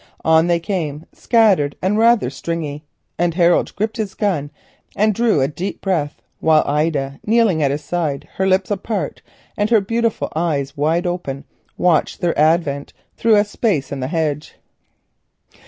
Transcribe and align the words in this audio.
On 0.25 0.47
they 0.47 0.59
came, 0.59 1.05
scattered 1.13 1.75
and 1.79 1.95
rather 1.95 2.31
"stringy." 2.31 2.83
Harold 3.19 3.75
gripped 3.75 3.97
his 3.97 4.15
gun 4.15 4.49
and 4.95 5.13
drew 5.13 5.41
a 5.41 5.47
deep 5.47 5.79
breath, 5.79 6.23
while 6.39 6.63
Ida, 6.65 7.19
kneeling 7.23 7.61
at 7.61 7.69
his 7.69 7.83
side, 7.83 8.27
her 8.37 8.47
lips 8.47 8.71
apart, 8.71 9.21
and 9.55 9.69
her 9.69 9.79
beautiful 9.79 10.33
eyes 10.35 10.75
wide 10.75 11.05
open, 11.05 11.45
watched 11.77 12.19
their 12.19 12.35
advent 12.39 12.93
through 13.15 13.35
a 13.35 13.45
space 13.45 13.91
in 13.91 13.99
the 13.99 14.07
hedge. 14.07 14.55